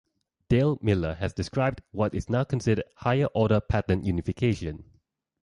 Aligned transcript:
Dale 0.49 0.79
Miller 0.81 1.13
has 1.13 1.31
described 1.31 1.83
what 1.91 2.15
is 2.15 2.27
now 2.27 2.43
called 2.43 2.67
"higher-order 2.95 3.59
pattern 3.61 4.03
unification". 4.03 4.83